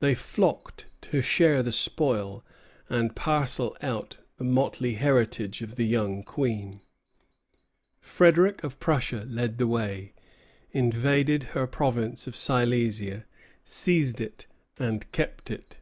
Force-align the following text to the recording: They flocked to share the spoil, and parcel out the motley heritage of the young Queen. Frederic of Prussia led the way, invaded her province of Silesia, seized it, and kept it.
They 0.00 0.14
flocked 0.14 0.86
to 1.02 1.20
share 1.20 1.62
the 1.62 1.72
spoil, 1.72 2.42
and 2.88 3.14
parcel 3.14 3.76
out 3.82 4.16
the 4.38 4.44
motley 4.44 4.94
heritage 4.94 5.60
of 5.60 5.76
the 5.76 5.84
young 5.84 6.22
Queen. 6.22 6.80
Frederic 8.00 8.64
of 8.64 8.80
Prussia 8.80 9.26
led 9.28 9.58
the 9.58 9.66
way, 9.66 10.14
invaded 10.70 11.42
her 11.52 11.66
province 11.66 12.26
of 12.26 12.34
Silesia, 12.34 13.26
seized 13.62 14.22
it, 14.22 14.46
and 14.78 15.12
kept 15.12 15.50
it. 15.50 15.76